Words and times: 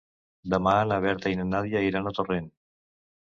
Demà 0.53 0.71
na 0.91 0.97
Berta 1.03 1.33
i 1.33 1.37
na 1.41 1.45
Nàdia 1.49 1.83
iran 1.89 2.09
a 2.09 2.13
Torrent. 2.21 2.49